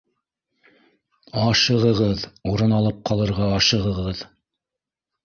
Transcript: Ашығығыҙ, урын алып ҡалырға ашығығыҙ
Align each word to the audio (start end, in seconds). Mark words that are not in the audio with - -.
Ашығығыҙ, 1.41 2.23
урын 2.53 2.73
алып 2.79 3.05
ҡалырға 3.11 3.51
ашығығыҙ 3.59 4.25